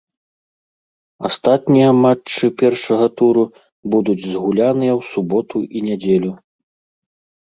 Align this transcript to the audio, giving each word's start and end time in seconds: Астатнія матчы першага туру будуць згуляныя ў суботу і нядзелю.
Астатнія 1.29 1.89
матчы 2.05 2.45
першага 2.61 3.07
туру 3.21 3.43
будуць 3.97 4.19
згуляныя 4.31 4.93
ў 4.99 5.15
суботу 5.15 5.57
і 5.75 5.89
нядзелю. 5.91 6.31